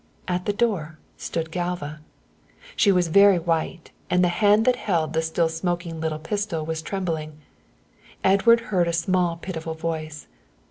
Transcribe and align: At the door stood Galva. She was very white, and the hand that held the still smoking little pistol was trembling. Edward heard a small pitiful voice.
At 0.27 0.47
the 0.47 0.51
door 0.53 0.97
stood 1.15 1.51
Galva. 1.51 2.01
She 2.75 2.91
was 2.91 3.07
very 3.09 3.37
white, 3.37 3.91
and 4.09 4.23
the 4.23 4.29
hand 4.29 4.65
that 4.65 4.75
held 4.77 5.13
the 5.13 5.21
still 5.21 5.47
smoking 5.47 6.01
little 6.01 6.17
pistol 6.17 6.65
was 6.65 6.81
trembling. 6.81 7.37
Edward 8.23 8.61
heard 8.73 8.87
a 8.87 8.93
small 8.93 9.35
pitiful 9.37 9.75
voice. 9.75 10.25